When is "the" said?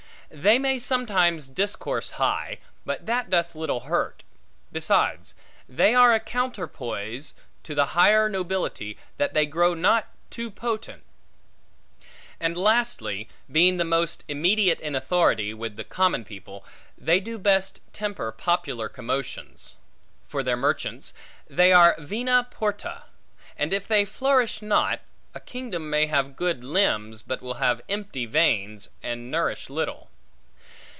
7.75-7.87, 13.75-13.83, 15.75-15.83